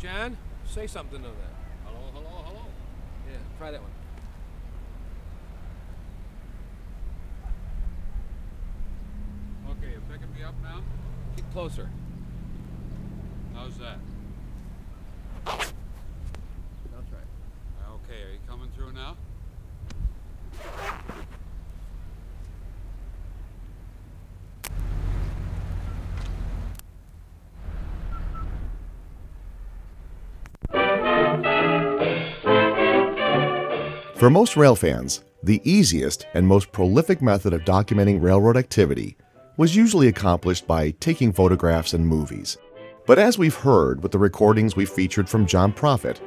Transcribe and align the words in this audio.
John, 0.00 0.36
say 0.64 0.86
something 0.86 1.20
to 1.20 1.28
that. 1.28 1.54
Hello, 1.84 1.98
hello, 2.12 2.42
hello. 2.44 2.66
Yeah, 3.28 3.38
try 3.58 3.72
that 3.72 3.80
one. 3.80 3.90
Okay, 9.70 9.90
you're 9.90 10.00
picking 10.02 10.32
me 10.34 10.44
up 10.44 10.54
now? 10.62 10.82
Keep 11.34 11.50
closer. 11.52 11.90
How's 13.54 13.76
that? 13.78 13.98
For 34.18 34.30
most 34.30 34.56
rail 34.56 34.74
fans, 34.74 35.22
the 35.44 35.62
easiest 35.62 36.26
and 36.34 36.44
most 36.44 36.72
prolific 36.72 37.22
method 37.22 37.52
of 37.52 37.60
documenting 37.60 38.20
railroad 38.20 38.56
activity 38.56 39.16
was 39.56 39.76
usually 39.76 40.08
accomplished 40.08 40.66
by 40.66 40.90
taking 40.98 41.32
photographs 41.32 41.94
and 41.94 42.04
movies. 42.04 42.58
But 43.06 43.20
as 43.20 43.38
we've 43.38 43.54
heard 43.54 44.02
with 44.02 44.10
the 44.10 44.18
recordings 44.18 44.74
we 44.74 44.86
featured 44.86 45.28
from 45.28 45.46
John 45.46 45.72
Prophet, 45.72 46.20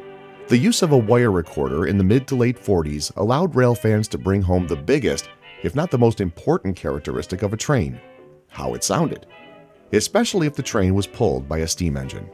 the 0.47 0.57
use 0.57 0.83
of 0.83 0.93
a 0.93 0.97
wire 0.97 1.33
recorder 1.33 1.85
in 1.85 1.97
the 1.97 2.03
mid 2.05 2.29
to 2.29 2.35
late 2.35 2.57
40s 2.57 3.13
allowed 3.17 3.57
rail 3.57 3.75
fans 3.75 4.07
to 4.07 4.17
bring 4.17 4.41
home 4.41 4.67
the 4.67 4.77
biggest, 4.77 5.27
if 5.61 5.75
not 5.75 5.91
the 5.91 5.97
most 5.97 6.21
important 6.21 6.77
characteristic 6.77 7.41
of 7.41 7.51
a 7.51 7.57
train 7.57 7.99
how 8.47 8.73
it 8.73 8.85
sounded, 8.85 9.25
especially 9.91 10.47
if 10.47 10.55
the 10.55 10.63
train 10.63 10.95
was 10.95 11.07
pulled 11.07 11.49
by 11.49 11.57
a 11.57 11.67
steam 11.67 11.97
engine. 11.97 12.29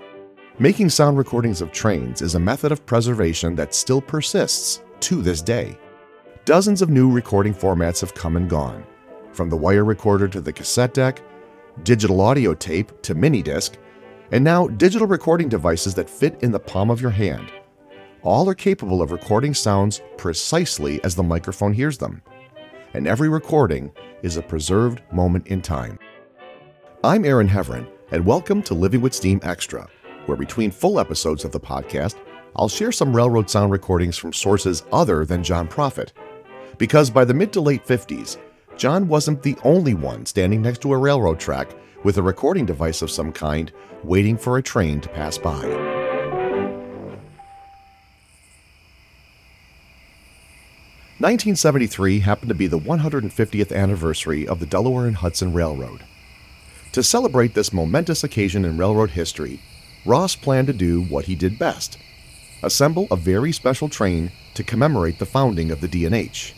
Making 0.59 0.91
sound 0.91 1.17
recordings 1.17 1.61
of 1.61 1.71
trains 1.71 2.21
is 2.21 2.35
a 2.35 2.39
method 2.39 2.71
of 2.71 2.85
preservation 2.85 3.55
that 3.55 3.73
still 3.73 4.01
persists 4.01 4.83
to 5.01 5.21
this 5.21 5.41
day. 5.41 5.77
Dozens 6.45 6.81
of 6.81 6.89
new 6.89 7.11
recording 7.11 7.53
formats 7.53 8.01
have 8.01 8.13
come 8.13 8.37
and 8.37 8.49
gone, 8.49 8.85
from 9.31 9.49
the 9.49 9.57
wire 9.57 9.83
recorder 9.83 10.27
to 10.27 10.41
the 10.41 10.53
cassette 10.53 10.93
deck, 10.93 11.21
digital 11.83 12.21
audio 12.21 12.53
tape 12.53 13.01
to 13.01 13.13
mini 13.15 13.41
disc, 13.41 13.77
and 14.31 14.43
now 14.43 14.67
digital 14.67 15.07
recording 15.07 15.49
devices 15.49 15.93
that 15.95 16.09
fit 16.09 16.41
in 16.41 16.51
the 16.51 16.59
palm 16.59 16.89
of 16.89 17.01
your 17.01 17.11
hand. 17.11 17.51
All 18.23 18.49
are 18.49 18.55
capable 18.55 19.01
of 19.01 19.11
recording 19.11 19.53
sounds 19.53 20.01
precisely 20.17 21.03
as 21.03 21.15
the 21.15 21.23
microphone 21.23 21.73
hears 21.73 21.97
them. 21.97 22.21
And 22.93 23.07
every 23.07 23.29
recording 23.29 23.91
is 24.23 24.37
a 24.37 24.41
preserved 24.41 25.01
moment 25.11 25.47
in 25.47 25.61
time. 25.61 25.99
I'm 27.03 27.25
Aaron 27.25 27.47
Heverin, 27.47 27.87
and 28.11 28.25
welcome 28.25 28.61
to 28.63 28.73
Living 28.73 29.01
with 29.01 29.13
Steam 29.13 29.39
Extra, 29.43 29.87
where 30.25 30.37
between 30.37 30.71
full 30.71 30.99
episodes 30.99 31.45
of 31.45 31.51
the 31.51 31.59
podcast, 31.59 32.15
I'll 32.55 32.69
share 32.69 32.91
some 32.91 33.15
railroad 33.15 33.49
sound 33.49 33.71
recordings 33.71 34.17
from 34.17 34.33
sources 34.33 34.83
other 34.91 35.25
than 35.25 35.43
John 35.43 35.67
Prophet. 35.67 36.13
Because 36.77 37.09
by 37.09 37.25
the 37.25 37.33
mid 37.33 37.51
to 37.53 37.61
late 37.61 37.85
50s, 37.85 38.37
John 38.77 39.07
wasn't 39.07 39.41
the 39.41 39.57
only 39.63 39.93
one 39.93 40.25
standing 40.25 40.61
next 40.61 40.81
to 40.81 40.93
a 40.93 40.97
railroad 40.97 41.39
track 41.39 41.71
with 42.03 42.17
a 42.17 42.21
recording 42.21 42.65
device 42.65 43.01
of 43.01 43.11
some 43.11 43.31
kind, 43.31 43.71
waiting 44.03 44.37
for 44.37 44.57
a 44.57 44.63
train 44.63 45.01
to 45.01 45.09
pass 45.09 45.37
by. 45.37 45.65
Nineteen 51.19 51.55
seventy 51.55 51.87
three 51.87 52.19
happened 52.19 52.49
to 52.49 52.55
be 52.55 52.67
the 52.67 52.77
150th 52.77 53.75
anniversary 53.75 54.47
of 54.47 54.59
the 54.59 54.67
Delaware 54.67 55.07
and 55.07 55.15
Hudson 55.15 55.51
Railroad. 55.51 56.03
To 56.91 57.01
celebrate 57.01 57.55
this 57.55 57.73
momentous 57.73 58.23
occasion 58.23 58.63
in 58.63 58.77
railroad 58.77 59.09
history, 59.09 59.59
Ross 60.05 60.35
planned 60.35 60.67
to 60.67 60.73
do 60.73 61.01
what 61.05 61.25
he 61.25 61.35
did 61.35 61.57
best 61.57 61.97
assemble 62.63 63.07
a 63.11 63.15
very 63.15 63.51
special 63.51 63.89
train 63.89 64.31
to 64.53 64.63
commemorate 64.63 65.19
the 65.19 65.25
founding 65.25 65.71
of 65.71 65.81
the 65.81 65.87
D&H. 65.87 66.55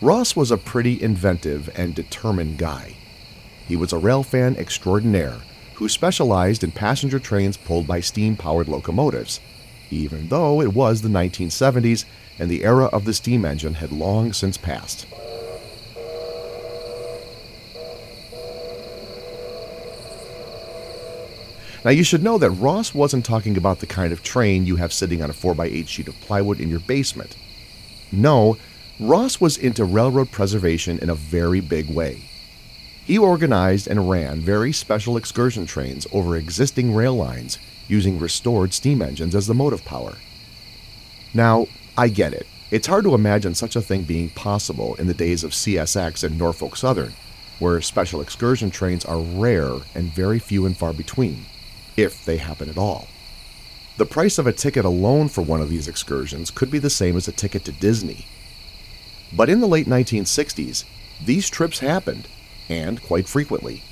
Ross 0.00 0.36
was 0.36 0.50
a 0.50 0.56
pretty 0.56 1.02
inventive 1.02 1.70
and 1.74 1.94
determined 1.94 2.58
guy. 2.58 2.96
He 3.66 3.76
was 3.76 3.92
a 3.92 3.98
rail 3.98 4.22
fan 4.22 4.56
extraordinaire 4.56 5.38
who 5.74 5.88
specialized 5.88 6.64
in 6.64 6.72
passenger 6.72 7.18
trains 7.18 7.56
pulled 7.56 7.86
by 7.86 8.00
steam 8.00 8.36
powered 8.36 8.68
locomotives, 8.68 9.40
even 9.90 10.28
though 10.28 10.60
it 10.60 10.72
was 10.72 11.02
the 11.02 11.08
1970s 11.08 12.04
and 12.38 12.50
the 12.50 12.64
era 12.64 12.86
of 12.86 13.04
the 13.04 13.14
steam 13.14 13.44
engine 13.44 13.74
had 13.74 13.92
long 13.92 14.32
since 14.32 14.56
passed. 14.56 15.06
Now, 21.88 21.92
you 21.92 22.04
should 22.04 22.22
know 22.22 22.36
that 22.36 22.50
Ross 22.50 22.92
wasn't 22.92 23.24
talking 23.24 23.56
about 23.56 23.78
the 23.78 23.86
kind 23.86 24.12
of 24.12 24.22
train 24.22 24.66
you 24.66 24.76
have 24.76 24.92
sitting 24.92 25.22
on 25.22 25.30
a 25.30 25.32
4x8 25.32 25.88
sheet 25.88 26.06
of 26.06 26.20
plywood 26.20 26.60
in 26.60 26.68
your 26.68 26.80
basement. 26.80 27.34
No, 28.12 28.58
Ross 29.00 29.40
was 29.40 29.56
into 29.56 29.86
railroad 29.86 30.30
preservation 30.30 30.98
in 30.98 31.08
a 31.08 31.14
very 31.14 31.62
big 31.62 31.88
way. 31.88 32.28
He 33.06 33.16
organized 33.16 33.88
and 33.88 34.10
ran 34.10 34.42
very 34.42 34.70
special 34.70 35.16
excursion 35.16 35.64
trains 35.64 36.06
over 36.12 36.36
existing 36.36 36.94
rail 36.94 37.14
lines 37.14 37.56
using 37.86 38.18
restored 38.18 38.74
steam 38.74 39.00
engines 39.00 39.34
as 39.34 39.46
the 39.46 39.54
motive 39.54 39.82
power. 39.86 40.16
Now, 41.32 41.68
I 41.96 42.08
get 42.08 42.34
it. 42.34 42.46
It's 42.70 42.86
hard 42.86 43.04
to 43.04 43.14
imagine 43.14 43.54
such 43.54 43.76
a 43.76 43.80
thing 43.80 44.02
being 44.02 44.28
possible 44.28 44.94
in 44.96 45.06
the 45.06 45.14
days 45.14 45.42
of 45.42 45.52
CSX 45.52 46.22
and 46.22 46.36
Norfolk 46.36 46.76
Southern, 46.76 47.14
where 47.58 47.80
special 47.80 48.20
excursion 48.20 48.70
trains 48.70 49.06
are 49.06 49.20
rare 49.20 49.72
and 49.94 50.12
very 50.12 50.38
few 50.38 50.66
and 50.66 50.76
far 50.76 50.92
between 50.92 51.46
if 51.98 52.24
they 52.24 52.36
happen 52.36 52.70
at 52.70 52.78
all. 52.78 53.08
The 53.96 54.06
price 54.06 54.38
of 54.38 54.46
a 54.46 54.52
ticket 54.52 54.84
alone 54.84 55.28
for 55.28 55.42
one 55.42 55.60
of 55.60 55.68
these 55.68 55.88
excursions 55.88 56.52
could 56.52 56.70
be 56.70 56.78
the 56.78 56.88
same 56.88 57.16
as 57.16 57.26
a 57.26 57.32
ticket 57.32 57.64
to 57.64 57.72
Disney. 57.72 58.26
But 59.32 59.50
in 59.50 59.60
the 59.60 59.66
late 59.66 59.86
1960s, 59.86 60.84
these 61.24 61.50
trips 61.50 61.80
happened, 61.80 62.28
and 62.68 63.02
quite 63.02 63.26
frequently. 63.26 63.82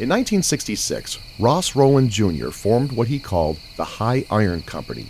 In 0.00 0.08
1966, 0.08 1.18
Ross 1.38 1.76
Rowland 1.76 2.10
Jr. 2.10 2.50
formed 2.50 2.90
what 2.90 3.08
he 3.08 3.20
called 3.20 3.58
the 3.76 3.84
High 3.84 4.24
Iron 4.28 4.62
Company, 4.62 5.06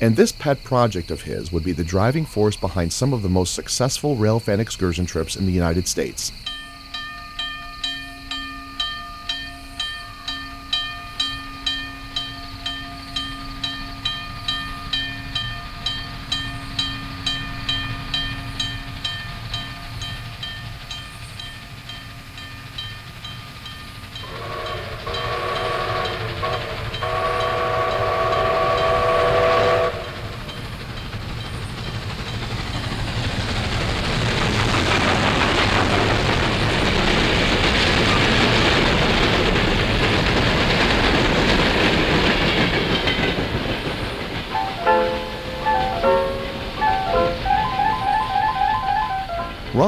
and 0.00 0.14
this 0.14 0.30
pet 0.30 0.62
project 0.62 1.10
of 1.10 1.22
his 1.22 1.50
would 1.50 1.64
be 1.64 1.72
the 1.72 1.82
driving 1.82 2.24
force 2.24 2.56
behind 2.56 2.92
some 2.92 3.12
of 3.12 3.22
the 3.22 3.28
most 3.28 3.54
successful 3.54 4.16
railfan 4.16 4.60
excursion 4.60 5.06
trips 5.06 5.34
in 5.34 5.46
the 5.46 5.52
United 5.52 5.88
States. 5.88 6.30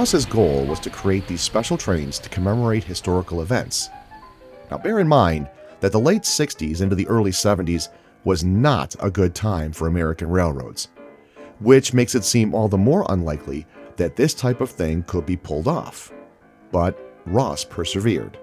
Ross's 0.01 0.25
goal 0.25 0.65
was 0.65 0.81
to 0.81 0.89
create 0.89 1.27
these 1.27 1.43
special 1.43 1.77
trains 1.77 2.19
to 2.21 2.31
commemorate 2.31 2.85
historical 2.85 3.43
events. 3.43 3.91
Now, 4.71 4.79
bear 4.79 4.99
in 4.99 5.07
mind 5.07 5.51
that 5.81 5.93
the 5.93 6.01
late 6.01 6.23
60s 6.23 6.81
into 6.81 6.97
the 6.97 7.07
early 7.07 7.33
70s 7.33 7.91
was 8.25 8.43
not 8.43 8.97
a 9.01 9.11
good 9.11 9.35
time 9.35 9.73
for 9.73 9.89
American 9.89 10.31
railroads, 10.31 10.89
which 11.59 11.93
makes 11.93 12.15
it 12.15 12.25
seem 12.25 12.55
all 12.55 12.67
the 12.67 12.79
more 12.79 13.05
unlikely 13.11 13.67
that 13.97 14.17
this 14.17 14.33
type 14.33 14.63
of 14.63 14.71
thing 14.71 15.03
could 15.03 15.27
be 15.27 15.37
pulled 15.37 15.69
off. 15.69 16.11
But 16.73 16.99
Ross 17.27 17.63
persevered. 17.63 18.39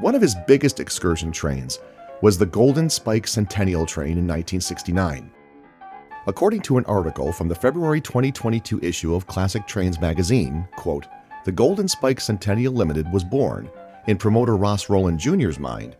One 0.00 0.14
of 0.14 0.22
his 0.22 0.36
biggest 0.46 0.80
excursion 0.80 1.32
trains 1.32 1.80
was 2.22 2.38
the 2.38 2.46
Golden 2.46 2.88
Spike 2.88 3.26
Centennial 3.26 3.84
Train 3.84 4.12
in 4.12 4.26
1969. 4.26 5.30
According 6.28 6.60
to 6.62 6.78
an 6.78 6.84
article 6.84 7.32
from 7.32 7.48
the 7.48 7.54
February 7.54 8.00
2022 8.00 8.78
issue 8.80 9.12
of 9.12 9.26
Classic 9.26 9.66
Trains 9.66 10.00
magazine, 10.00 10.68
quote, 10.76 11.08
the 11.44 11.50
Golden 11.50 11.88
Spike 11.88 12.20
Centennial 12.20 12.72
Limited 12.72 13.12
was 13.12 13.24
born, 13.24 13.68
in 14.06 14.16
promoter 14.16 14.56
Ross 14.56 14.88
Rowland 14.88 15.18
Jr.'s 15.18 15.58
mind, 15.58 15.96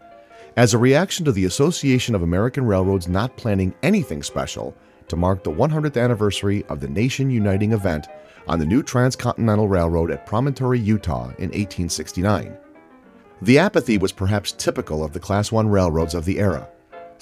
as 0.57 0.75
a 0.75 0.79
reaction 0.79 1.25
to 1.25 1.33
the 1.33 1.47
Association 1.47 2.15
of 2.15 2.23
American 2.23 2.65
Railroads 2.65 3.09
not 3.09 3.37
planning 3.37 3.75
anything 3.83 4.23
special 4.23 4.77
to 5.09 5.17
mark 5.17 5.43
the 5.43 5.51
100th 5.51 6.01
anniversary 6.01 6.65
of 6.69 6.79
the 6.79 6.89
nation 6.89 7.29
uniting 7.29 7.73
event 7.73 8.07
on 8.47 8.61
the 8.61 8.67
new 8.67 8.85
Transcontinental 8.85 9.67
Railroad 9.67 10.13
at 10.13 10.25
Promontory, 10.25 10.79
Utah 10.79 11.31
in 11.39 11.51
1869. 11.51 12.57
The 13.41 13.59
apathy 13.59 13.99
was 13.99 14.13
perhaps 14.13 14.53
typical 14.53 15.03
of 15.03 15.13
the 15.13 15.21
Class 15.21 15.53
I 15.53 15.63
railroads 15.63 16.15
of 16.15 16.25
the 16.25 16.39
era 16.39 16.69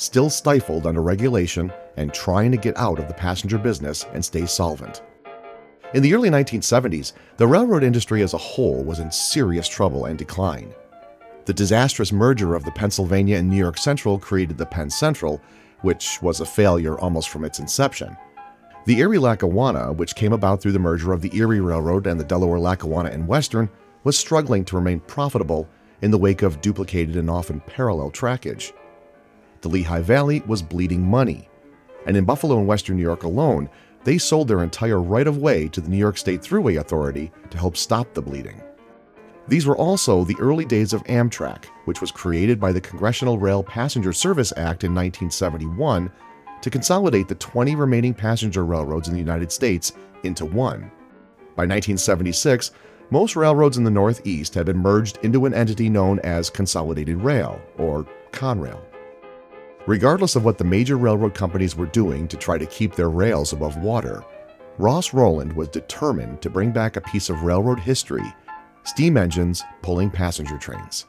still 0.00 0.30
stifled 0.30 0.86
under 0.86 1.02
regulation 1.02 1.72
and 1.96 2.12
trying 2.12 2.50
to 2.50 2.56
get 2.56 2.76
out 2.78 2.98
of 2.98 3.06
the 3.06 3.14
passenger 3.14 3.58
business 3.58 4.06
and 4.14 4.24
stay 4.24 4.46
solvent. 4.46 5.02
In 5.92 6.02
the 6.02 6.14
early 6.14 6.30
1970s, 6.30 7.12
the 7.36 7.46
railroad 7.46 7.82
industry 7.82 8.22
as 8.22 8.32
a 8.32 8.38
whole 8.38 8.82
was 8.82 9.00
in 9.00 9.10
serious 9.10 9.68
trouble 9.68 10.06
and 10.06 10.18
decline. 10.18 10.72
The 11.44 11.52
disastrous 11.52 12.12
merger 12.12 12.54
of 12.54 12.64
the 12.64 12.70
Pennsylvania 12.70 13.36
and 13.36 13.50
New 13.50 13.56
York 13.56 13.76
Central 13.76 14.18
created 14.18 14.56
the 14.56 14.66
Penn 14.66 14.88
Central, 14.88 15.40
which 15.82 16.22
was 16.22 16.40
a 16.40 16.46
failure 16.46 16.98
almost 16.98 17.28
from 17.28 17.44
its 17.44 17.58
inception. 17.58 18.16
The 18.86 19.00
Erie 19.00 19.18
Lackawanna, 19.18 19.92
which 19.92 20.14
came 20.14 20.32
about 20.32 20.62
through 20.62 20.72
the 20.72 20.78
merger 20.78 21.12
of 21.12 21.20
the 21.20 21.36
Erie 21.36 21.60
Railroad 21.60 22.06
and 22.06 22.18
the 22.18 22.24
Delaware 22.24 22.58
Lackawanna 22.58 23.10
and 23.10 23.28
Western, 23.28 23.68
was 24.04 24.16
struggling 24.16 24.64
to 24.64 24.76
remain 24.76 25.00
profitable 25.00 25.68
in 26.00 26.10
the 26.10 26.18
wake 26.18 26.42
of 26.42 26.60
duplicated 26.62 27.16
and 27.16 27.28
often 27.28 27.60
parallel 27.60 28.10
trackage. 28.10 28.72
The 29.60 29.68
Lehigh 29.68 30.00
Valley 30.00 30.42
was 30.46 30.62
bleeding 30.62 31.02
money, 31.02 31.48
and 32.06 32.16
in 32.16 32.24
Buffalo 32.24 32.58
and 32.58 32.66
Western 32.66 32.96
New 32.96 33.02
York 33.02 33.24
alone, 33.24 33.68
they 34.04 34.16
sold 34.16 34.48
their 34.48 34.62
entire 34.62 35.00
right 35.00 35.26
of 35.26 35.38
way 35.38 35.68
to 35.68 35.80
the 35.80 35.88
New 35.88 35.98
York 35.98 36.16
State 36.16 36.40
Thruway 36.40 36.80
Authority 36.80 37.30
to 37.50 37.58
help 37.58 37.76
stop 37.76 38.14
the 38.14 38.22
bleeding. 38.22 38.62
These 39.48 39.66
were 39.66 39.76
also 39.76 40.24
the 40.24 40.36
early 40.38 40.64
days 40.64 40.92
of 40.92 41.04
Amtrak, 41.04 41.66
which 41.84 42.00
was 42.00 42.10
created 42.10 42.60
by 42.60 42.72
the 42.72 42.80
Congressional 42.80 43.38
Rail 43.38 43.62
Passenger 43.62 44.12
Service 44.12 44.52
Act 44.52 44.84
in 44.84 44.94
1971 44.94 46.10
to 46.62 46.70
consolidate 46.70 47.28
the 47.28 47.34
20 47.34 47.74
remaining 47.74 48.14
passenger 48.14 48.64
railroads 48.64 49.08
in 49.08 49.14
the 49.14 49.20
United 49.20 49.50
States 49.50 49.92
into 50.22 50.44
one. 50.44 50.90
By 51.56 51.66
1976, 51.66 52.70
most 53.10 53.34
railroads 53.34 53.76
in 53.76 53.84
the 53.84 53.90
Northeast 53.90 54.54
had 54.54 54.66
been 54.66 54.78
merged 54.78 55.18
into 55.22 55.46
an 55.46 55.52
entity 55.52 55.88
known 55.88 56.20
as 56.20 56.48
Consolidated 56.48 57.16
Rail, 57.16 57.60
or 57.76 58.06
Conrail. 58.30 58.80
Regardless 59.90 60.36
of 60.36 60.44
what 60.44 60.56
the 60.56 60.62
major 60.62 60.96
railroad 60.96 61.34
companies 61.34 61.74
were 61.74 61.86
doing 61.86 62.28
to 62.28 62.36
try 62.36 62.56
to 62.56 62.64
keep 62.66 62.94
their 62.94 63.10
rails 63.10 63.52
above 63.52 63.76
water, 63.78 64.22
Ross 64.78 65.12
Rowland 65.12 65.52
was 65.52 65.66
determined 65.66 66.40
to 66.42 66.48
bring 66.48 66.70
back 66.70 66.94
a 66.94 67.00
piece 67.00 67.28
of 67.28 67.42
railroad 67.42 67.80
history 67.80 68.22
steam 68.84 69.16
engines 69.16 69.64
pulling 69.82 70.08
passenger 70.08 70.56
trains. 70.58 71.06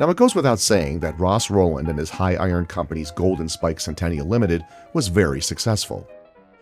Now, 0.00 0.10
it 0.10 0.16
goes 0.16 0.34
without 0.34 0.58
saying 0.58 0.98
that 1.00 1.20
Ross 1.20 1.50
Rowland 1.50 1.88
and 1.88 1.96
his 1.96 2.10
High 2.10 2.34
Iron 2.34 2.66
Company's 2.66 3.12
Golden 3.12 3.48
Spike 3.48 3.78
Centennial 3.78 4.26
Limited 4.26 4.66
was 4.92 5.06
very 5.06 5.40
successful. 5.40 6.04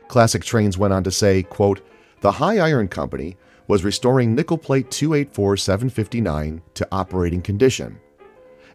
Classic 0.09 0.45
Trains 0.45 0.77
went 0.77 0.93
on 0.93 1.03
to 1.03 1.11
say, 1.11 1.45
quote, 1.45 1.81
The 2.21 2.33
High 2.33 2.59
Iron 2.59 2.89
Company 2.89 3.39
was 3.69 3.85
restoring 3.85 4.35
nickel 4.35 4.59
plate 4.59 4.91
284 4.91 5.57
759 5.57 6.61
to 6.75 6.89
operating 6.93 7.41
condition, 7.41 7.99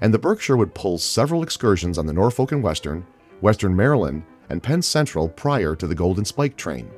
and 0.02 0.14
the 0.14 0.20
Berkshire 0.20 0.58
would 0.58 0.74
pull 0.74 0.98
several 0.98 1.44
excursions 1.44 1.98
on 1.98 2.06
the 2.06 2.14
Norfolk 2.14 2.52
and 2.52 2.64
Western, 2.64 3.06
Western 3.42 3.76
Maryland, 3.76 4.24
and 4.50 4.64
Penn 4.64 4.82
Central 4.82 5.30
prior 5.30 5.76
to 5.76 5.88
the 5.88 5.96
Golden 5.96 6.26
Spike 6.26 6.56
train. 6.56 6.90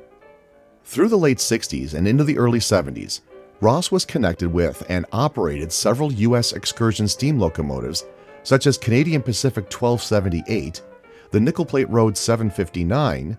Through 0.84 1.08
the 1.08 1.18
late 1.18 1.38
60s 1.38 1.94
and 1.94 2.06
into 2.06 2.24
the 2.24 2.38
early 2.38 2.58
70s, 2.58 3.20
Ross 3.60 3.90
was 3.90 4.04
connected 4.04 4.52
with 4.52 4.82
and 4.88 5.04
operated 5.12 5.70
several 5.70 6.12
U.S. 6.12 6.52
excursion 6.52 7.06
steam 7.06 7.38
locomotives, 7.38 8.04
such 8.42 8.66
as 8.66 8.78
Canadian 8.78 9.22
Pacific 9.22 9.64
1278, 9.64 10.82
the 11.30 11.40
Nickel 11.40 11.66
Plate 11.66 11.88
Road 11.90 12.16
759, 12.16 13.38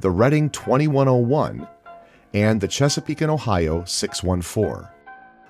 the 0.00 0.10
Reading 0.10 0.48
2101, 0.50 1.68
and 2.32 2.60
the 2.60 2.68
Chesapeake 2.68 3.20
and 3.20 3.30
Ohio 3.30 3.84
614. 3.84 4.88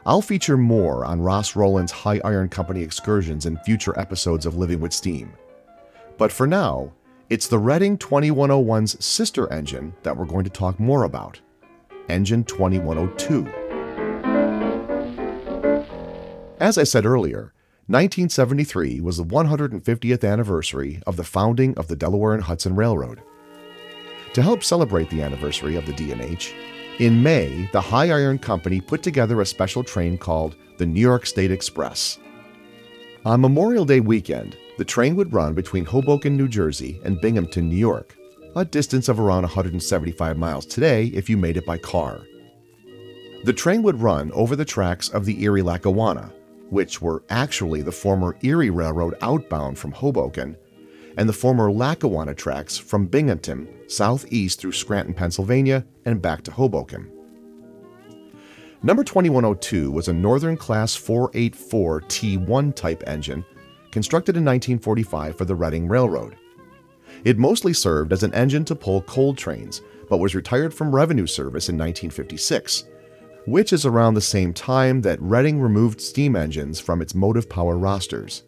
I'll 0.06 0.22
feature 0.22 0.56
more 0.56 1.04
on 1.04 1.20
Ross 1.20 1.54
Rowland's 1.54 1.92
High 1.92 2.20
Iron 2.24 2.48
Company 2.48 2.82
excursions 2.82 3.44
in 3.44 3.58
future 3.58 3.98
episodes 3.98 4.46
of 4.46 4.56
Living 4.56 4.80
with 4.80 4.94
Steam. 4.94 5.32
But 6.16 6.32
for 6.32 6.46
now, 6.46 6.92
it's 7.28 7.46
the 7.46 7.58
Reading 7.58 7.98
2101's 7.98 9.04
sister 9.04 9.52
engine 9.52 9.94
that 10.02 10.16
we're 10.16 10.24
going 10.24 10.44
to 10.44 10.50
talk 10.50 10.80
more 10.80 11.04
about 11.04 11.38
Engine 12.08 12.44
2102. 12.44 13.46
As 16.58 16.78
I 16.78 16.84
said 16.84 17.04
earlier, 17.04 17.52
1973 17.86 19.00
was 19.00 19.18
the 19.18 19.24
150th 19.24 20.24
anniversary 20.28 21.02
of 21.06 21.16
the 21.16 21.24
founding 21.24 21.76
of 21.76 21.88
the 21.88 21.96
Delaware 21.96 22.34
and 22.34 22.42
Hudson 22.42 22.74
Railroad. 22.74 23.20
To 24.32 24.42
help 24.42 24.64
celebrate 24.64 25.10
the 25.10 25.22
anniversary 25.22 25.76
of 25.76 25.84
the 25.86 25.92
D&H, 25.92 26.54
in 27.00 27.22
May, 27.22 27.66
the 27.72 27.80
High 27.80 28.10
Iron 28.10 28.38
Company 28.38 28.78
put 28.78 29.02
together 29.02 29.40
a 29.40 29.46
special 29.46 29.82
train 29.82 30.18
called 30.18 30.56
the 30.76 30.84
New 30.84 31.00
York 31.00 31.24
State 31.24 31.50
Express. 31.50 32.18
On 33.24 33.40
Memorial 33.40 33.86
Day 33.86 34.00
weekend, 34.00 34.58
the 34.76 34.84
train 34.84 35.16
would 35.16 35.32
run 35.32 35.54
between 35.54 35.86
Hoboken, 35.86 36.36
New 36.36 36.46
Jersey 36.46 37.00
and 37.02 37.18
Binghamton, 37.18 37.70
New 37.70 37.76
York, 37.76 38.18
a 38.54 38.66
distance 38.66 39.08
of 39.08 39.18
around 39.18 39.44
175 39.44 40.36
miles 40.36 40.66
today 40.66 41.06
if 41.06 41.30
you 41.30 41.38
made 41.38 41.56
it 41.56 41.64
by 41.64 41.78
car. 41.78 42.20
The 43.44 43.54
train 43.54 43.82
would 43.82 44.02
run 44.02 44.30
over 44.32 44.54
the 44.54 44.66
tracks 44.66 45.08
of 45.08 45.24
the 45.24 45.42
Erie 45.42 45.62
Lackawanna, 45.62 46.30
which 46.68 47.00
were 47.00 47.22
actually 47.30 47.80
the 47.80 47.90
former 47.90 48.36
Erie 48.42 48.68
Railroad 48.68 49.14
outbound 49.22 49.78
from 49.78 49.92
Hoboken, 49.92 50.54
and 51.16 51.28
the 51.28 51.32
former 51.32 51.70
Lackawanna 51.70 52.34
tracks 52.34 52.76
from 52.76 53.06
Binghamton 53.06 53.68
southeast 53.88 54.60
through 54.60 54.72
Scranton, 54.72 55.14
Pennsylvania, 55.14 55.84
and 56.04 56.22
back 56.22 56.42
to 56.42 56.50
Hoboken. 56.50 57.10
Number 58.82 59.04
2102 59.04 59.90
was 59.90 60.08
a 60.08 60.12
Northern 60.12 60.56
Class 60.56 60.96
484 60.96 62.02
T1 62.02 62.74
type 62.74 63.02
engine 63.06 63.44
constructed 63.90 64.36
in 64.36 64.44
1945 64.44 65.36
for 65.36 65.44
the 65.44 65.54
Reading 65.54 65.88
Railroad. 65.88 66.36
It 67.24 67.38
mostly 67.38 67.72
served 67.72 68.12
as 68.12 68.22
an 68.22 68.32
engine 68.34 68.64
to 68.66 68.74
pull 68.74 69.02
coal 69.02 69.34
trains, 69.34 69.82
but 70.08 70.18
was 70.18 70.34
retired 70.34 70.72
from 70.72 70.94
revenue 70.94 71.26
service 71.26 71.68
in 71.68 71.76
1956 71.76 72.84
which 73.46 73.72
is 73.72 73.86
around 73.86 74.14
the 74.14 74.20
same 74.20 74.52
time 74.52 75.00
that 75.02 75.20
Reading 75.20 75.60
removed 75.60 76.00
steam 76.00 76.36
engines 76.36 76.78
from 76.78 77.00
its 77.00 77.14
motive 77.14 77.48
power 77.48 77.76
rosters. 77.76 78.44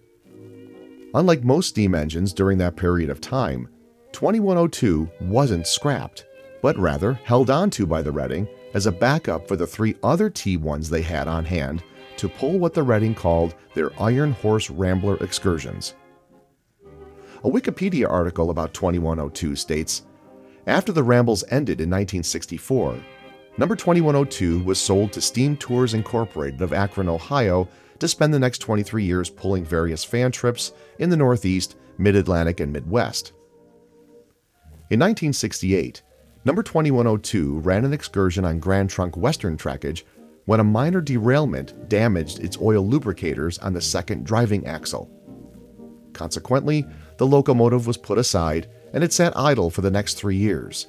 Unlike 1.15 1.45
most 1.45 1.69
steam 1.69 1.95
engines 1.95 2.33
during 2.33 2.57
that 2.59 2.77
period 2.77 3.11
of 3.11 3.21
time, 3.21 3.69
2102 4.13 5.11
wasn't 5.21 5.67
scrapped, 5.67 6.27
but 6.63 6.79
rather 6.79 7.15
held 7.25 7.51
onto 7.51 7.87
by 7.87 8.01
the 8.01 8.11
Reading 8.11 8.49
as 8.73 8.87
a 8.87 8.93
backup 8.93 9.47
for 9.47 9.57
the 9.57 9.67
three 9.67 9.95
other 10.03 10.31
T1s 10.31 10.89
they 10.89 11.03
had 11.03 11.29
on 11.29 11.45
hand 11.45 11.83
to 12.17 12.29
pull 12.29 12.59
what 12.59 12.73
the 12.73 12.83
Reading 12.83 13.15
called 13.15 13.55
their 13.75 13.91
Iron 14.01 14.33
Horse 14.33 14.71
Rambler 14.71 15.17
excursions. 15.19 15.95
A 17.45 17.51
Wikipedia 17.51 18.09
article 18.09 18.49
about 18.49 18.73
2102 18.73 19.55
states 19.57 20.05
After 20.67 20.93
the 20.93 21.03
Rambles 21.03 21.45
ended 21.51 21.81
in 21.81 21.91
1964, 21.91 22.97
Number 23.59 23.77
2102 23.77 24.65
was 24.65 24.81
sold 24.81 25.13
to 25.13 25.21
Steam 25.21 25.59
Tours 25.59 25.93
Incorporated 25.93 26.63
of 26.63 26.73
Akron, 26.73 27.09
Ohio, 27.09 27.69
to 28.03 28.09
spend 28.09 28.35
the 28.35 28.39
next 28.39 28.59
23 28.59 29.03
years 29.03 29.31
pulling 29.31 29.65
various 29.65 30.05
fan 30.05 30.31
trips 30.31 30.73
in 30.99 31.09
the 31.11 31.17
Northeast, 31.17 31.77
Mid 31.99 32.15
Atlantic, 32.15 32.61
and 32.61 32.73
Midwest. 32.73 33.33
In 34.91 35.01
1968, 35.01 36.03
Number 36.45 36.65
2102 36.65 37.61
ran 37.61 37.85
an 37.85 37.93
excursion 37.93 38.45
on 38.45 38.59
Grand 38.59 38.91
Trunk 38.91 39.17
Western 39.17 39.57
trackage 39.57 40.03
when 40.47 40.59
a 40.59 40.65
minor 40.65 41.01
derailment 41.01 41.89
damaged 41.89 42.41
its 42.41 42.59
oil 42.61 42.85
lubricators 42.85 43.63
on 43.63 43.73
the 43.73 43.81
second 43.81 44.27
driving 44.27 44.67
axle. 44.67 45.09
Consequently, 46.13 46.85
the 47.19 47.27
locomotive 47.27 47.87
was 47.87 47.97
put 47.97 48.19
aside 48.19 48.69
and 48.93 49.05
it 49.05 49.13
sat 49.13 49.37
idle 49.37 49.71
for 49.71 49.83
the 49.83 49.91
next 49.91 50.15
three 50.15 50.37
years. 50.37 50.89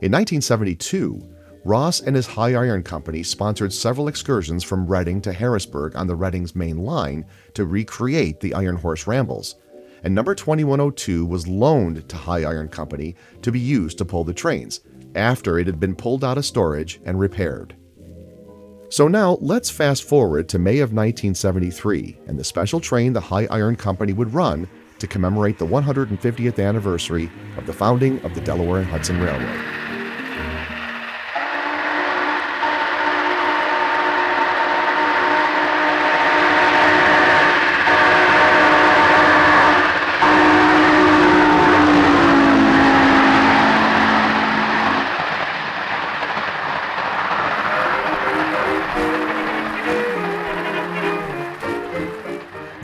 In 0.00 0.10
1972, 0.10 1.22
Ross 1.64 2.00
and 2.00 2.16
his 2.16 2.26
High 2.26 2.54
Iron 2.54 2.82
Company 2.82 3.22
sponsored 3.22 3.72
several 3.72 4.08
excursions 4.08 4.64
from 4.64 4.86
Reading 4.86 5.20
to 5.20 5.32
Harrisburg 5.32 5.94
on 5.94 6.08
the 6.08 6.16
Reading's 6.16 6.56
main 6.56 6.78
line 6.78 7.24
to 7.54 7.64
recreate 7.64 8.40
the 8.40 8.52
Iron 8.54 8.76
Horse 8.76 9.06
Rambles, 9.06 9.54
and 10.02 10.12
number 10.12 10.34
2102 10.34 11.24
was 11.24 11.46
loaned 11.46 12.08
to 12.08 12.16
High 12.16 12.42
Iron 12.42 12.68
Company 12.68 13.14
to 13.42 13.52
be 13.52 13.60
used 13.60 13.96
to 13.98 14.04
pull 14.04 14.24
the 14.24 14.34
trains 14.34 14.80
after 15.14 15.58
it 15.58 15.66
had 15.68 15.78
been 15.78 15.94
pulled 15.94 16.24
out 16.24 16.38
of 16.38 16.44
storage 16.44 17.00
and 17.04 17.20
repaired. 17.20 17.76
So 18.88 19.06
now 19.06 19.38
let's 19.40 19.70
fast 19.70 20.02
forward 20.02 20.48
to 20.48 20.58
May 20.58 20.78
of 20.80 20.92
1973 20.92 22.18
and 22.26 22.36
the 22.36 22.44
special 22.44 22.80
train 22.80 23.12
the 23.12 23.20
High 23.20 23.46
Iron 23.50 23.76
Company 23.76 24.12
would 24.12 24.34
run 24.34 24.68
to 24.98 25.06
commemorate 25.06 25.58
the 25.58 25.66
150th 25.66 26.62
anniversary 26.62 27.30
of 27.56 27.66
the 27.66 27.72
founding 27.72 28.20
of 28.24 28.34
the 28.34 28.40
Delaware 28.40 28.80
and 28.80 28.88
Hudson 28.88 29.20
Railroad. 29.20 29.91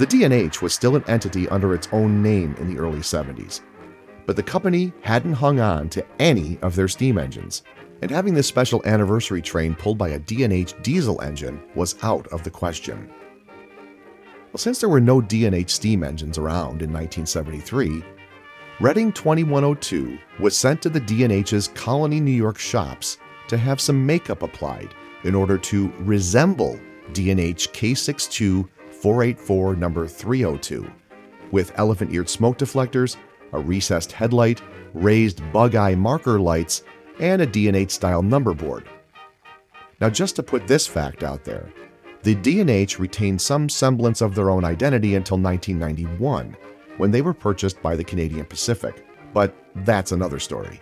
D&H 0.08 0.62
was 0.62 0.72
still 0.72 0.96
an 0.96 1.04
entity 1.06 1.48
under 1.48 1.74
its 1.74 1.88
own 1.92 2.22
name 2.22 2.54
in 2.58 2.72
the 2.72 2.80
early 2.80 3.00
70s, 3.00 3.60
but 4.26 4.36
the 4.36 4.42
company 4.42 4.92
hadn't 5.02 5.34
hung 5.34 5.60
on 5.60 5.88
to 5.90 6.04
any 6.18 6.58
of 6.62 6.74
their 6.74 6.88
steam 6.88 7.18
engines, 7.18 7.62
and 8.02 8.10
having 8.10 8.34
this 8.34 8.46
special 8.46 8.82
anniversary 8.84 9.42
train 9.42 9.74
pulled 9.74 9.98
by 9.98 10.10
a 10.10 10.18
D&H 10.18 10.74
diesel 10.82 11.20
engine 11.20 11.60
was 11.74 11.96
out 12.02 12.26
of 12.28 12.42
the 12.42 12.50
question. 12.50 13.10
Well, 14.52 14.58
since 14.58 14.80
there 14.80 14.88
were 14.88 15.00
no 15.00 15.20
D&H 15.20 15.70
steam 15.70 16.02
engines 16.02 16.38
around 16.38 16.82
in 16.82 16.92
1973, 16.92 18.02
Reading 18.80 19.10
2102 19.10 20.16
was 20.38 20.56
sent 20.56 20.80
to 20.82 20.88
the 20.88 21.00
D&H's 21.00 21.66
Colonie, 21.70 22.22
New 22.22 22.30
York 22.30 22.58
shops 22.58 23.18
to 23.48 23.56
have 23.56 23.80
some 23.80 24.06
makeup 24.06 24.44
applied 24.44 24.94
in 25.24 25.34
order 25.34 25.58
to 25.58 25.92
resemble 25.98 26.78
D&H 27.12 27.72
K62 27.72 28.68
484 29.00 29.76
number 29.76 30.08
302, 30.08 30.90
with 31.50 31.72
elephant 31.78 32.12
eared 32.12 32.28
smoke 32.28 32.58
deflectors, 32.58 33.16
a 33.52 33.58
recessed 33.58 34.12
headlight, 34.12 34.60
raised 34.92 35.40
bug 35.52 35.74
eye 35.74 35.94
marker 35.94 36.40
lights, 36.40 36.82
and 37.20 37.42
a 37.42 37.46
D&H 37.46 37.90
style 37.90 38.22
number 38.22 38.54
board. 38.54 38.88
Now, 40.00 40.10
just 40.10 40.36
to 40.36 40.42
put 40.42 40.66
this 40.66 40.86
fact 40.86 41.22
out 41.22 41.44
there, 41.44 41.72
the 42.22 42.34
D&H 42.34 42.98
retained 42.98 43.40
some 43.40 43.68
semblance 43.68 44.20
of 44.20 44.34
their 44.34 44.50
own 44.50 44.64
identity 44.64 45.14
until 45.14 45.38
1991, 45.38 46.56
when 46.96 47.10
they 47.10 47.22
were 47.22 47.34
purchased 47.34 47.80
by 47.80 47.94
the 47.94 48.04
Canadian 48.04 48.44
Pacific, 48.44 49.06
but 49.32 49.54
that's 49.76 50.12
another 50.12 50.40
story. 50.40 50.80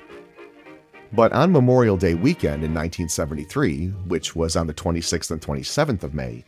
But 1.12 1.32
on 1.32 1.52
Memorial 1.52 1.96
Day 1.96 2.14
weekend 2.14 2.64
in 2.64 2.74
1973, 2.74 3.88
which 4.08 4.34
was 4.34 4.56
on 4.56 4.66
the 4.66 4.74
26th 4.74 5.30
and 5.30 5.40
27th 5.40 6.02
of 6.02 6.14
May, 6.14 6.44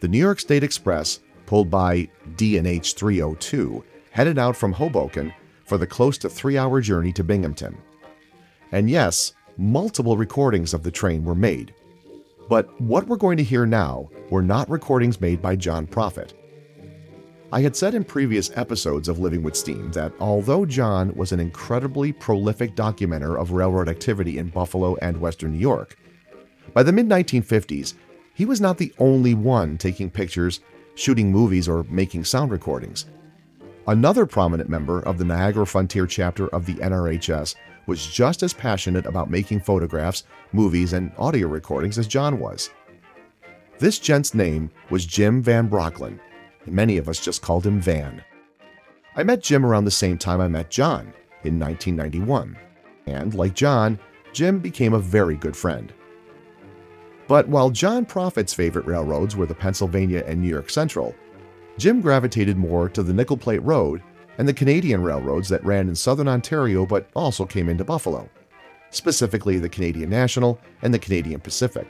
the 0.00 0.08
New 0.08 0.18
York 0.18 0.40
State 0.40 0.64
Express, 0.64 1.20
pulled 1.46 1.70
by 1.70 2.08
D&H 2.36 2.94
302, 2.94 3.84
headed 4.10 4.38
out 4.38 4.56
from 4.56 4.72
Hoboken 4.72 5.32
for 5.64 5.78
the 5.78 5.86
close 5.86 6.18
to 6.18 6.28
three 6.28 6.58
hour 6.58 6.80
journey 6.80 7.12
to 7.12 7.22
Binghamton. 7.22 7.76
And 8.72 8.88
yes, 8.88 9.34
multiple 9.56 10.16
recordings 10.16 10.74
of 10.74 10.82
the 10.82 10.90
train 10.90 11.24
were 11.24 11.34
made. 11.34 11.74
But 12.48 12.80
what 12.80 13.06
we're 13.06 13.16
going 13.16 13.36
to 13.36 13.44
hear 13.44 13.66
now 13.66 14.08
were 14.30 14.42
not 14.42 14.70
recordings 14.70 15.20
made 15.20 15.42
by 15.42 15.54
John 15.54 15.86
Prophet. 15.86 16.34
I 17.52 17.60
had 17.60 17.76
said 17.76 17.94
in 17.94 18.04
previous 18.04 18.50
episodes 18.56 19.08
of 19.08 19.18
Living 19.18 19.42
with 19.42 19.56
Steam 19.56 19.90
that 19.92 20.12
although 20.20 20.64
John 20.64 21.14
was 21.14 21.32
an 21.32 21.40
incredibly 21.40 22.12
prolific 22.12 22.74
documenter 22.74 23.38
of 23.40 23.50
railroad 23.50 23.88
activity 23.88 24.38
in 24.38 24.48
Buffalo 24.48 24.96
and 25.02 25.20
Western 25.20 25.52
New 25.52 25.58
York, 25.58 25.96
by 26.72 26.84
the 26.84 26.92
mid 26.92 27.08
1950s, 27.08 27.94
he 28.40 28.46
was 28.46 28.58
not 28.58 28.78
the 28.78 28.90
only 28.98 29.34
one 29.34 29.76
taking 29.76 30.08
pictures, 30.08 30.60
shooting 30.94 31.30
movies, 31.30 31.68
or 31.68 31.84
making 31.90 32.24
sound 32.24 32.50
recordings. 32.50 33.04
Another 33.86 34.24
prominent 34.24 34.70
member 34.70 35.02
of 35.02 35.18
the 35.18 35.26
Niagara 35.26 35.66
Frontier 35.66 36.06
chapter 36.06 36.48
of 36.48 36.64
the 36.64 36.72
NRHS 36.76 37.54
was 37.86 38.06
just 38.06 38.42
as 38.42 38.54
passionate 38.54 39.04
about 39.04 39.28
making 39.28 39.60
photographs, 39.60 40.24
movies, 40.54 40.94
and 40.94 41.12
audio 41.18 41.48
recordings 41.48 41.98
as 41.98 42.06
John 42.06 42.38
was. 42.38 42.70
This 43.78 43.98
gent's 43.98 44.32
name 44.32 44.70
was 44.88 45.04
Jim 45.04 45.42
Van 45.42 45.68
Brocklin, 45.68 46.18
and 46.64 46.74
Many 46.74 46.96
of 46.96 47.10
us 47.10 47.20
just 47.20 47.42
called 47.42 47.66
him 47.66 47.78
Van. 47.78 48.24
I 49.16 49.22
met 49.22 49.42
Jim 49.42 49.66
around 49.66 49.84
the 49.84 49.90
same 49.90 50.16
time 50.16 50.40
I 50.40 50.48
met 50.48 50.70
John, 50.70 51.12
in 51.44 51.60
1991, 51.60 52.56
and 53.04 53.34
like 53.34 53.52
John, 53.52 53.98
Jim 54.32 54.60
became 54.60 54.94
a 54.94 54.98
very 54.98 55.36
good 55.36 55.54
friend. 55.54 55.92
But 57.30 57.46
while 57.46 57.70
John 57.70 58.06
Prophet's 58.06 58.52
favorite 58.52 58.86
railroads 58.86 59.36
were 59.36 59.46
the 59.46 59.54
Pennsylvania 59.54 60.24
and 60.26 60.42
New 60.42 60.48
York 60.48 60.68
Central, 60.68 61.14
Jim 61.78 62.00
gravitated 62.00 62.56
more 62.56 62.88
to 62.88 63.04
the 63.04 63.12
Nickel 63.12 63.36
Plate 63.36 63.62
Road 63.62 64.02
and 64.38 64.48
the 64.48 64.52
Canadian 64.52 65.00
railroads 65.00 65.48
that 65.48 65.64
ran 65.64 65.88
in 65.88 65.94
southern 65.94 66.26
Ontario 66.26 66.84
but 66.84 67.08
also 67.14 67.46
came 67.46 67.68
into 67.68 67.84
Buffalo, 67.84 68.28
specifically 68.90 69.60
the 69.60 69.68
Canadian 69.68 70.10
National 70.10 70.58
and 70.82 70.92
the 70.92 70.98
Canadian 70.98 71.38
Pacific. 71.38 71.86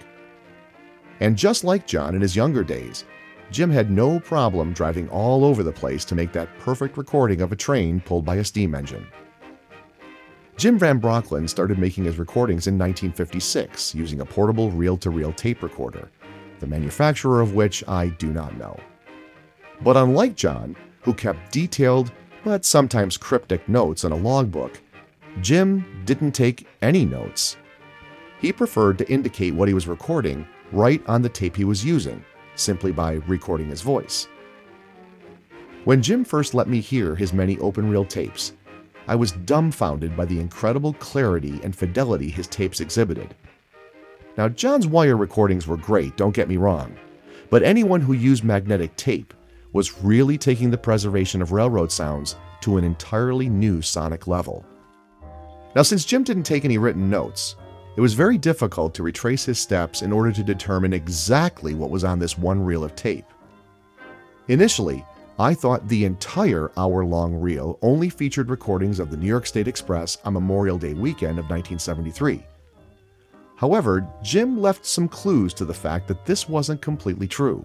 And 1.20 1.38
just 1.38 1.64
like 1.64 1.87
John 1.87 2.14
in 2.14 2.20
his 2.20 2.37
younger 2.37 2.62
days, 2.62 3.06
Jim 3.50 3.70
had 3.70 3.90
no 3.90 4.20
problem 4.20 4.75
driving 4.75 5.09
all 5.09 5.47
over 5.47 5.62
the 5.62 5.73
place 5.73 6.04
to 6.04 6.14
make 6.14 6.32
that 6.32 6.54
perfect 6.59 6.99
recording 6.99 7.40
of 7.40 7.50
a 7.50 7.56
train 7.56 8.00
pulled 8.00 8.26
by 8.26 8.37
a 8.37 8.44
steam 8.44 8.75
engine. 8.75 9.06
Jim 10.61 10.79
Van 10.79 11.00
Brocklin 11.00 11.49
started 11.49 11.79
making 11.79 12.05
his 12.05 12.19
recordings 12.19 12.67
in 12.67 12.75
1956 12.75 13.95
using 13.95 14.21
a 14.21 14.26
portable 14.26 14.71
reel 14.71 14.95
to 14.99 15.09
reel 15.09 15.33
tape 15.33 15.62
recorder, 15.62 16.11
the 16.59 16.67
manufacturer 16.67 17.40
of 17.40 17.55
which 17.55 17.83
I 17.88 18.09
do 18.09 18.31
not 18.31 18.59
know. 18.59 18.79
But 19.81 19.97
unlike 19.97 20.37
John, 20.37 20.76
who 21.00 21.14
kept 21.14 21.50
detailed 21.50 22.12
but 22.45 22.67
sometimes 22.67 23.17
cryptic 23.17 23.67
notes 23.71 24.05
in 24.05 24.12
a 24.12 24.17
logbook, 24.17 24.79
Jim 25.40 26.02
didn't 26.05 26.33
take 26.33 26.67
any 26.83 27.07
notes. 27.07 27.57
He 28.38 28.52
preferred 28.52 28.99
to 28.99 29.11
indicate 29.11 29.55
what 29.55 29.69
he 29.69 29.73
was 29.73 29.88
recording 29.88 30.47
right 30.73 31.02
on 31.09 31.23
the 31.23 31.31
tape 31.31 31.57
he 31.57 31.64
was 31.64 31.83
using, 31.83 32.23
simply 32.55 32.93
by 32.93 33.12
recording 33.26 33.71
his 33.71 33.81
voice. 33.81 34.29
When 35.85 36.02
Jim 36.02 36.23
first 36.23 36.52
let 36.52 36.69
me 36.69 36.81
hear 36.81 37.17
his 37.17 37.33
many 37.33 37.57
open 37.61 37.88
reel 37.88 38.05
tapes, 38.05 38.52
I 39.09 39.14
was 39.14 39.33
dumbfounded 39.33 40.16
by 40.16 40.25
the 40.25 40.38
incredible 40.38 40.92
clarity 40.95 41.61
and 41.62 41.75
fidelity 41.75 42.30
his 42.30 42.47
tapes 42.47 42.80
exhibited. 42.80 43.35
Now, 44.37 44.49
John's 44.49 44.87
wire 44.87 45.16
recordings 45.16 45.66
were 45.66 45.76
great, 45.76 46.16
don't 46.16 46.35
get 46.35 46.49
me 46.49 46.57
wrong, 46.57 46.97
but 47.50 47.62
anyone 47.62 48.00
who 48.00 48.12
used 48.12 48.45
magnetic 48.45 48.95
tape 48.97 49.35
was 49.73 50.02
really 50.02 50.38
taking 50.38 50.71
the 50.71 50.78
preservation 50.78 51.42
of 51.42 51.52
railroad 51.52 51.92
sounds 51.92 52.37
to 52.61 52.76
an 52.76 52.85
entirely 52.85 53.49
new 53.49 53.83
sonic 53.83 54.26
level. 54.26 54.64
Now, 55.75 55.83
since 55.83 56.04
Jim 56.04 56.25
didn't 56.25 56.45
take 56.45 56.64
any 56.64 56.78
written 56.78 57.09
notes, 57.09 57.57
it 57.97 58.00
was 58.00 58.14
very 58.14 58.38
difficult 58.38 58.95
to 58.95 59.02
retrace 59.02 59.45
his 59.45 59.59
steps 59.59 60.02
in 60.02 60.12
order 60.12 60.33
to 60.33 60.42
determine 60.42 60.92
exactly 60.92 61.75
what 61.75 61.90
was 61.90 62.04
on 62.04 62.19
this 62.19 62.38
one 62.38 62.64
reel 62.64 62.85
of 62.85 62.95
tape. 62.95 63.26
Initially, 64.49 65.04
I 65.40 65.54
thought 65.54 65.88
the 65.88 66.04
entire 66.04 66.70
hour 66.76 67.02
long 67.02 67.35
reel 67.35 67.78
only 67.80 68.11
featured 68.11 68.50
recordings 68.50 68.99
of 68.99 69.11
the 69.11 69.16
New 69.16 69.26
York 69.26 69.47
State 69.47 69.66
Express 69.66 70.18
on 70.23 70.35
Memorial 70.35 70.76
Day 70.76 70.92
weekend 70.92 71.38
of 71.38 71.49
1973. 71.49 72.44
However, 73.56 74.06
Jim 74.23 74.61
left 74.61 74.85
some 74.85 75.09
clues 75.09 75.54
to 75.54 75.64
the 75.64 75.73
fact 75.73 76.09
that 76.09 76.26
this 76.26 76.47
wasn't 76.47 76.82
completely 76.82 77.26
true. 77.26 77.64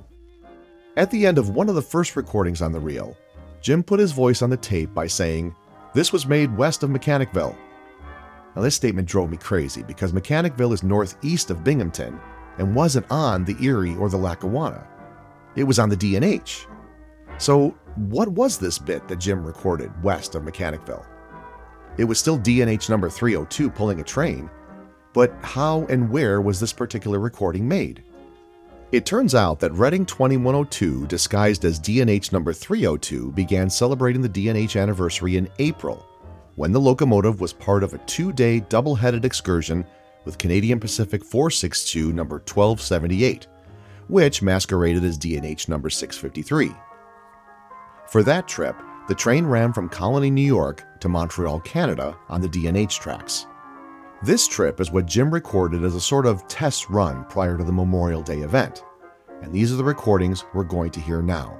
At 0.96 1.12
the 1.12 1.26
end 1.26 1.38
of 1.38 1.50
one 1.50 1.68
of 1.68 1.76
the 1.76 1.82
first 1.82 2.16
recordings 2.16 2.62
on 2.62 2.72
the 2.72 2.80
reel, 2.80 3.18
Jim 3.62 3.84
put 3.84 4.00
his 4.00 4.14
voice 4.14 4.42
on 4.42 4.50
the 4.50 4.56
tape 4.56 4.94
by 4.94 5.08
saying, 5.08 5.54
This 5.94 6.14
was 6.14 6.26
made 6.26 6.56
west 6.56 6.82
of 6.82 6.90
Mechanicville. 6.90 7.58
Now, 8.56 8.62
this 8.62 8.76
statement 8.76 9.06
drove 9.06 9.30
me 9.30 9.36
crazy 9.36 9.84
because 9.84 10.14
Mechanicville 10.14 10.74
is 10.74 10.82
northeast 10.82 11.50
of 11.50 11.66
Binghamton 11.66 12.22
and 12.58 12.74
wasn't 12.74 13.12
on 13.12 13.44
the 13.44 13.58
Erie 13.62 13.98
or 13.98 14.08
the 14.08 14.16
Lackawanna. 14.16 14.88
It 15.58 15.66
was 15.66 15.78
on 15.78 15.90
the 15.90 15.98
D&H. 15.98 16.68
So, 17.38 17.76
what 17.96 18.30
was 18.30 18.58
this 18.58 18.78
bit 18.78 19.08
that 19.08 19.20
Jim 19.20 19.46
recorded 19.46 19.92
west 20.04 20.36
of 20.36 20.44
Mechanicville? 20.44 21.06
It 21.98 22.04
was 22.04 22.20
still 22.20 22.38
D&H 22.38 22.90
number 22.90 23.10
302 23.10 23.70
pulling 23.70 24.00
a 24.00 24.04
train, 24.04 24.50
but 25.14 25.34
how 25.42 25.86
and 25.90 26.10
where 26.10 26.42
was 26.42 26.60
this 26.60 26.74
particular 26.74 27.20
recording 27.20 27.68
made? 27.68 28.04
It 28.92 29.06
turns 29.06 29.34
out 29.34 29.60
that 29.60 29.74
Reading 29.74 30.06
2102, 30.06 31.08
disguised 31.08 31.66
as 31.66 31.80
D&H 31.80 32.32
number 32.32 32.54
302, 32.54 33.32
began 33.32 33.70
celebrating 33.70 34.22
the 34.22 34.30
D&H 34.30 34.76
anniversary 34.76 35.38
in 35.38 35.50
April 35.60 36.06
when 36.56 36.72
the 36.72 36.80
locomotive 36.80 37.42
was 37.42 37.52
part 37.52 37.84
of 37.84 37.94
a 37.94 37.98
two 38.00 38.32
day 38.32 38.62
double 38.62 38.96
headed 38.96 39.26
excursion 39.26 39.86
with 40.24 40.38
Canadian 40.38 40.80
Pacific 40.80 41.24
462 41.24 42.14
number 42.14 42.36
1278, 42.36 43.48
which 44.08 44.42
masqueraded 44.42 45.04
as 45.04 45.18
D&H 45.18 45.68
number 45.68 45.90
653. 45.90 46.74
For 48.08 48.22
that 48.24 48.48
trip, 48.48 48.76
the 49.08 49.16
train 49.16 49.46
ran 49.46 49.74
from 49.74 49.90
Colonie, 49.90 50.32
New 50.32 50.42
York 50.42 50.84
to 51.00 51.10
Montreal, 51.10 51.60
Canada 51.62 52.16
on 52.30 52.40
the 52.40 52.48
D&H 52.48 53.00
tracks. 53.00 53.48
This 54.24 54.48
trip 54.48 54.80
is 54.80 54.92
what 54.92 55.08
Jim 55.08 55.32
recorded 55.32 55.84
as 55.84 55.96
a 55.96 56.02
sort 56.02 56.26
of 56.26 56.48
test 56.48 56.90
run 56.90 57.26
prior 57.26 57.58
to 57.58 57.64
the 57.64 57.72
Memorial 57.72 58.22
Day 58.22 58.40
event, 58.40 58.84
and 59.42 59.52
these 59.52 59.74
are 59.74 59.76
the 59.76 59.84
recordings 59.84 60.46
we're 60.54 60.64
going 60.64 60.92
to 60.92 61.00
hear 61.00 61.22
now. 61.22 61.58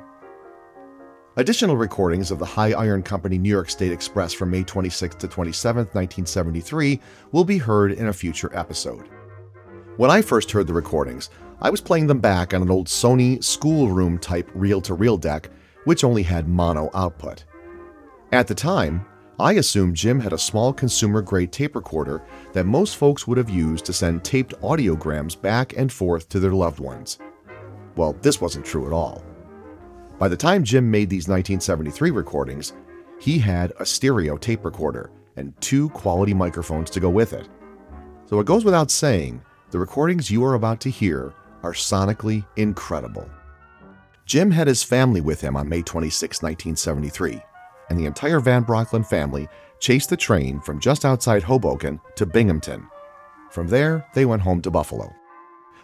Additional 1.38 1.76
recordings 1.76 2.32
of 2.32 2.40
the 2.40 2.46
High 2.46 2.72
Iron 2.72 3.04
Company 3.04 3.38
New 3.38 3.50
York 3.50 3.70
State 3.70 3.92
Express 3.92 4.32
from 4.32 4.52
May 4.52 4.64
26 4.64 5.16
to 5.16 5.28
27, 5.28 5.80
1973, 5.80 7.02
will 7.32 7.44
be 7.44 7.58
heard 7.58 7.92
in 7.92 8.08
a 8.08 8.14
future 8.14 8.56
episode. 8.56 9.10
When 9.98 10.10
I 10.10 10.22
first 10.22 10.52
heard 10.52 10.68
the 10.68 10.74
recordings, 10.74 11.30
I 11.60 11.70
was 11.70 11.82
playing 11.82 12.08
them 12.08 12.20
back 12.20 12.54
on 12.54 12.62
an 12.62 12.72
old 12.72 12.88
Sony 12.88 13.44
schoolroom 13.44 14.18
type 14.18 14.50
reel 14.54 14.80
to 14.82 14.94
reel 14.94 15.18
deck, 15.18 15.50
which 15.86 16.04
only 16.04 16.24
had 16.24 16.48
mono 16.48 16.90
output. 16.94 17.46
At 18.32 18.48
the 18.48 18.56
time, 18.56 19.06
I 19.40 19.54
assumed 19.54 19.96
Jim 19.96 20.20
had 20.20 20.34
a 20.34 20.38
small 20.38 20.72
consumer 20.72 21.22
grade 21.22 21.52
tape 21.52 21.76
recorder 21.76 22.24
that 22.54 22.66
most 22.66 22.96
folks 22.96 23.28
would 23.28 23.38
have 23.38 23.50
used 23.50 23.86
to 23.86 23.94
send 23.94 24.24
taped 24.24 24.54
audiograms 24.62 25.40
back 25.40 25.76
and 25.76 25.92
forth 25.92 26.30
to 26.30 26.40
their 26.40 26.54
loved 26.54 26.80
ones. 26.80 27.20
Well, 27.96 28.14
this 28.22 28.40
wasn't 28.40 28.66
true 28.66 28.88
at 28.88 28.94
all. 28.94 29.24
By 30.18 30.30
the 30.30 30.38
time 30.38 30.64
Jim 30.64 30.90
made 30.90 31.10
these 31.10 31.28
1973 31.28 32.12
recordings, 32.12 32.74
he 33.20 33.38
had 33.38 33.74
a 33.80 33.86
stereo 33.86 34.38
tape 34.38 34.64
recorder 34.64 35.12
and 35.36 35.54
two 35.60 35.90
quality 35.90 36.34
microphones 36.34 36.90
to 36.92 37.02
go 37.02 37.10
with 37.10 37.34
it. 37.34 37.50
So 38.28 38.40
it 38.40 38.46
goes 38.46 38.64
without 38.64 38.90
saying, 38.90 39.42
the 39.72 39.80
recordings 39.80 40.32
you 40.32 40.44
are 40.46 40.54
about 40.54 40.80
to 40.82 40.90
hear 40.90 41.34
are 41.62 41.74
sonically 41.74 42.46
incredible. 42.56 43.30
Jim 44.26 44.50
had 44.50 44.68
his 44.68 44.82
family 44.82 45.22
with 45.22 45.40
him 45.40 45.56
on 45.56 45.70
May 45.70 45.84
26, 45.84 46.42
1973, 46.42 47.40
and 47.90 48.00
the 48.00 48.06
entire 48.06 48.40
Van 48.40 48.66
Brocklin 48.66 49.06
family 49.06 49.48
chased 49.80 50.10
the 50.10 50.18
train 50.18 50.60
from 50.62 50.80
just 50.80 51.06
outside 51.06 51.44
Hoboken 51.44 52.02
to 52.16 52.26
Binghamton. 52.26 52.88
From 53.52 53.68
there, 53.68 54.06
they 54.16 54.26
went 54.26 54.42
home 54.42 54.62
to 54.64 54.72
Buffalo. 54.72 55.14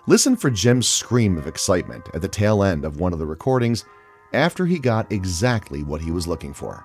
Listen 0.08 0.36
for 0.36 0.50
Jim's 0.50 0.90
scream 0.90 1.38
of 1.38 1.46
excitement 1.46 2.10
at 2.16 2.22
the 2.24 2.28
tail 2.28 2.64
end 2.64 2.84
of 2.84 3.00
one 3.00 3.14
of 3.14 3.20
the 3.20 3.26
recordings 3.26 3.86
after 4.34 4.66
he 4.66 4.80
got 4.80 5.12
exactly 5.12 5.84
what 5.84 6.02
he 6.02 6.10
was 6.10 6.28
looking 6.28 6.54
for. 6.54 6.84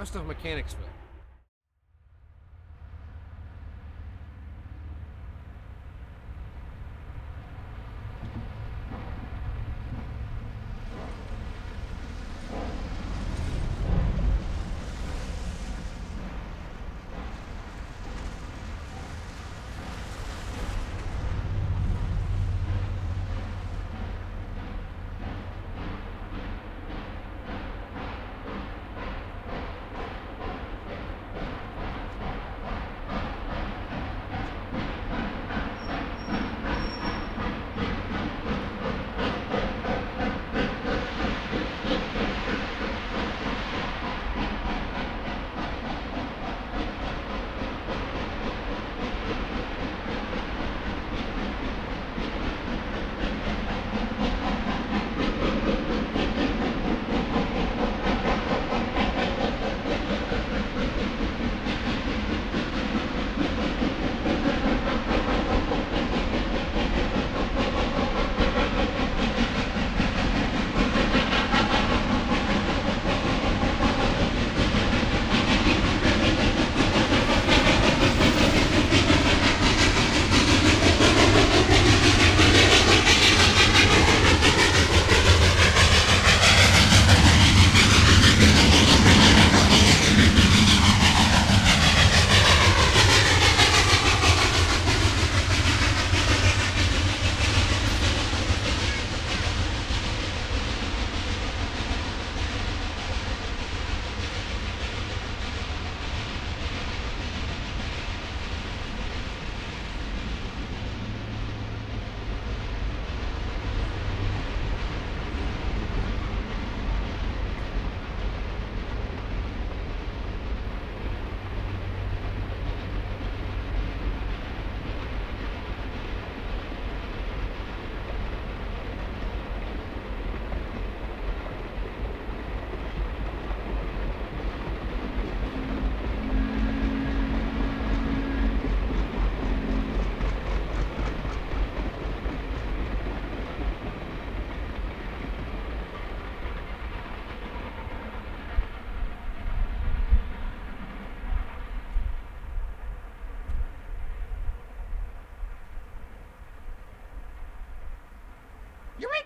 West 0.00 0.16
of 0.16 0.26
Mechanicsville. 0.26 0.89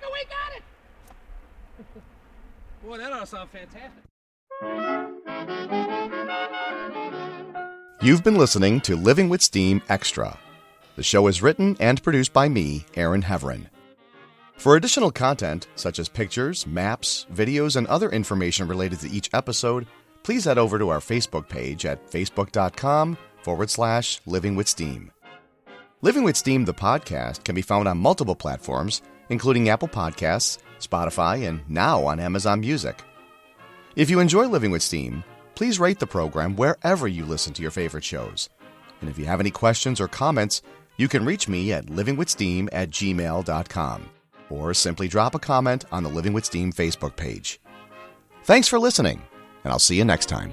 Eureka, 0.05 0.13
we 0.13 0.25
got 0.25 0.57
it! 0.57 2.03
Boy, 2.87 2.99
that 2.99 3.13
ought 3.13 3.21
to 3.21 3.27
sound 3.27 3.51
fantastic. 3.51 4.03
You've 8.03 8.25
been 8.25 8.37
listening 8.37 8.81
to 8.83 8.97
Living 8.97 9.29
with 9.29 9.43
Steam 9.43 9.83
Extra. 9.89 10.39
The 10.97 11.03
show 11.03 11.27
is 11.27 11.43
written 11.43 11.77
and 11.81 12.03
produced 12.03 12.33
by 12.33 12.49
me, 12.49 12.85
Aaron 12.95 13.23
Heverin. 13.23 13.69
For 14.57 14.77
additional 14.77 15.11
content, 15.11 15.67
such 15.75 15.99
as 15.99 16.09
pictures, 16.09 16.67
maps, 16.67 17.27
videos, 17.33 17.77
and 17.77 17.87
other 17.89 18.11
information 18.11 18.69
related 18.69 19.01
to 19.01 19.11
each 19.11 19.31
episode, 19.33 19.87
please 20.23 20.45
head 20.45 20.59
over 20.59 20.79
to 20.79 20.91
our 20.91 21.01
Facebook 21.01 21.49
page 21.49 21.85
at 21.85 22.09
facebook.com 22.09 23.17
forward 23.43 23.71
slash 23.71 24.21
living 24.27 24.55
with 24.55 24.69
steam. 24.69 25.11
Living 26.03 26.23
with 26.23 26.37
Steam, 26.37 26.67
the 26.67 26.75
podcast, 26.75 27.45
can 27.45 27.55
be 27.55 27.63
found 27.63 27.89
on 27.89 27.97
multiple 27.97 28.35
platforms, 28.37 29.01
including 29.29 29.69
Apple 29.69 29.89
Podcasts, 29.89 30.59
Spotify, 30.81 31.49
and 31.49 31.61
now 31.69 32.05
on 32.05 32.21
Amazon 32.21 32.61
Music. 32.61 33.03
If 33.97 34.11
you 34.11 34.21
enjoy 34.21 34.47
Living 34.47 34.71
with 34.71 34.83
Steam, 34.83 35.25
please 35.55 35.79
rate 35.79 35.99
the 35.99 36.07
program 36.07 36.57
wherever 36.57 37.07
you 37.07 37.25
listen 37.25 37.53
to 37.55 37.63
your 37.63 37.71
favorite 37.71 38.05
shows. 38.05 38.49
And 39.01 39.09
if 39.11 39.19
you 39.19 39.25
have 39.27 39.41
any 39.41 39.51
questions 39.51 40.01
or 40.01 40.09
comments, 40.09 40.63
you 40.97 41.09
can 41.09 41.25
reach 41.25 41.49
me 41.49 41.73
at 41.73 41.87
livingwithsteam 41.87 42.69
at 42.73 42.91
gmail.com 42.91 44.11
or 44.51 44.75
simply 44.75 45.09
drop 45.09 45.35
a 45.35 45.39
comment 45.39 45.85
on 45.91 46.03
the 46.03 46.09
Living 46.09 46.33
with 46.33 46.45
Steam 46.45 46.73
Facebook 46.73 47.17
page. 47.17 47.61
Thanks 48.45 48.69
for 48.69 48.79
listening, 48.79 49.23
and 49.65 49.73
I'll 49.73 49.79
see 49.79 49.97
you 49.97 50.05
next 50.05 50.27
time. 50.27 50.53